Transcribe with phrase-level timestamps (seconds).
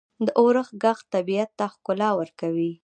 [0.25, 2.71] •د اورښت ږغ طبیعت ته ښکلا ورکوي.